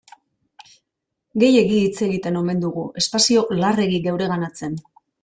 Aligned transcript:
Gehiegi 1.43 1.81
hitz 1.81 2.01
egiten 2.07 2.39
omen 2.39 2.63
dugu, 2.63 2.87
espazio 3.03 3.45
larregi 3.61 4.01
geureganatzen. 4.09 4.81